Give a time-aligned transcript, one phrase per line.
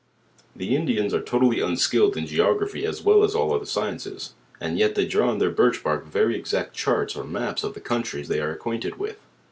[0.55, 4.95] The Indians are totally unskilled In geography as well as all other sciences; and yet
[4.95, 8.39] they draw on their birch bark very exact charts or maps of the countries they
[8.39, 9.19] are acquain ted with.